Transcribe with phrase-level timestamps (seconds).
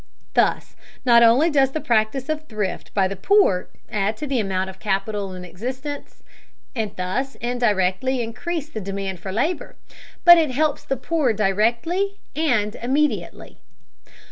[0.33, 0.75] Thus
[1.05, 4.79] not only does the practice of thrift by the poor add to the amount of
[4.79, 6.23] capital in existence,
[6.75, 9.75] and thus indirectly increase the demand for labor,
[10.25, 13.59] but it helps the poor directly and immediately.